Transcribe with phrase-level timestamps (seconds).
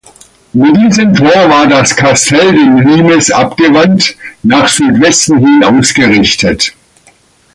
[0.53, 6.73] Mit diesem Tor war das Kastell dem Limes abgewandt, nach Südwesten hin ausgerichtet.